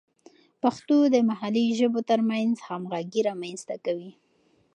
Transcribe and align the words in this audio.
پښتو 0.61 0.97
د 1.13 1.15
محلي 1.29 1.65
ژبو 1.79 1.99
ترمنځ 2.09 2.53
همغږي 2.67 3.21
رامینځته 3.29 3.75
کوي. 3.85 4.11